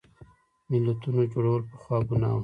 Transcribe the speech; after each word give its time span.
ملتونو 0.71 1.21
جوړول 1.33 1.61
پخوا 1.71 1.97
ګناه 2.09 2.33
وه. 2.35 2.39